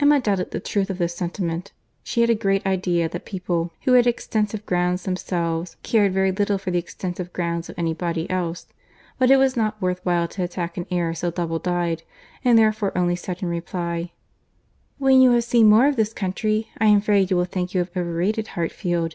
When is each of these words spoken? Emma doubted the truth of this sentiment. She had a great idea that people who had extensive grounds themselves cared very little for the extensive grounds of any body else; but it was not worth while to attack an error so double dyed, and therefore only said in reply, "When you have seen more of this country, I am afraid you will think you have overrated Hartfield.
Emma 0.00 0.18
doubted 0.18 0.50
the 0.50 0.58
truth 0.58 0.90
of 0.90 0.98
this 0.98 1.14
sentiment. 1.14 1.70
She 2.02 2.22
had 2.22 2.28
a 2.28 2.34
great 2.34 2.66
idea 2.66 3.08
that 3.08 3.24
people 3.24 3.72
who 3.82 3.92
had 3.92 4.04
extensive 4.04 4.66
grounds 4.66 5.04
themselves 5.04 5.76
cared 5.84 6.12
very 6.12 6.32
little 6.32 6.58
for 6.58 6.72
the 6.72 6.78
extensive 6.80 7.32
grounds 7.32 7.68
of 7.68 7.76
any 7.78 7.94
body 7.94 8.28
else; 8.28 8.66
but 9.16 9.30
it 9.30 9.36
was 9.36 9.56
not 9.56 9.80
worth 9.80 10.04
while 10.04 10.26
to 10.26 10.42
attack 10.42 10.76
an 10.76 10.86
error 10.90 11.14
so 11.14 11.30
double 11.30 11.60
dyed, 11.60 12.02
and 12.44 12.58
therefore 12.58 12.90
only 12.98 13.14
said 13.14 13.44
in 13.44 13.48
reply, 13.48 14.10
"When 14.98 15.20
you 15.22 15.30
have 15.34 15.44
seen 15.44 15.68
more 15.68 15.86
of 15.86 15.94
this 15.94 16.12
country, 16.12 16.68
I 16.78 16.86
am 16.86 16.98
afraid 16.98 17.30
you 17.30 17.36
will 17.36 17.44
think 17.44 17.72
you 17.72 17.78
have 17.78 17.96
overrated 17.96 18.48
Hartfield. 18.58 19.14